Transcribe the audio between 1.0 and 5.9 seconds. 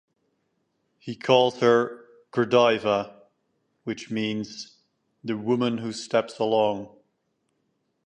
calls her "Gradiva," which means "the woman